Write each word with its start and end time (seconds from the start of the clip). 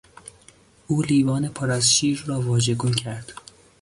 او 0.87 1.01
لیوان 1.01 1.49
پر 1.49 1.71
از 1.71 1.93
شیر 1.93 2.23
را 2.27 2.41
واژگون 2.41 2.91
کرد. 2.93 3.31